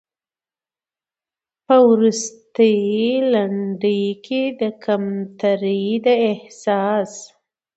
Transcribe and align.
په 1.65 1.75
وروستۍ 1.89 2.77
لنډۍ 3.31 4.03
کې 4.25 4.41
د 4.59 4.61
کمترۍ 4.83 5.85
د 6.05 6.07
احساس 6.31 7.11